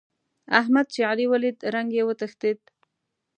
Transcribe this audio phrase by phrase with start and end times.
[0.59, 2.59] احمد چې علي وليد؛ رنګ يې وتښتېد.